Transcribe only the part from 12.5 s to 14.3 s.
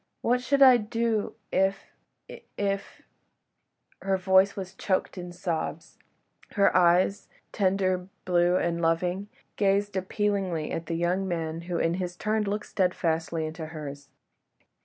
steadfastly into hers.